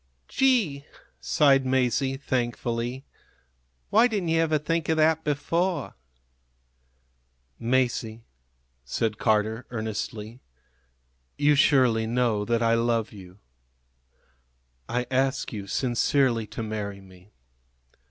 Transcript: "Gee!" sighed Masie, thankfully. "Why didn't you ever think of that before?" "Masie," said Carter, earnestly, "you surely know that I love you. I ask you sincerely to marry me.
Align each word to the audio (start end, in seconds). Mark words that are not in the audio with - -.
"Gee!" 0.27 0.83
sighed 1.19 1.63
Masie, 1.63 2.19
thankfully. 2.19 3.05
"Why 3.91 4.07
didn't 4.07 4.29
you 4.29 4.39
ever 4.39 4.57
think 4.57 4.89
of 4.89 4.97
that 4.97 5.23
before?" 5.23 5.93
"Masie," 7.59 8.23
said 8.83 9.19
Carter, 9.19 9.67
earnestly, 9.69 10.39
"you 11.37 11.53
surely 11.53 12.07
know 12.07 12.43
that 12.45 12.63
I 12.63 12.73
love 12.73 13.11
you. 13.13 13.37
I 14.89 15.05
ask 15.11 15.53
you 15.53 15.67
sincerely 15.67 16.47
to 16.47 16.63
marry 16.63 16.99
me. 16.99 17.29